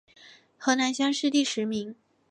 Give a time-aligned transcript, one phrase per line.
[0.57, 1.95] 河南乡试第十名。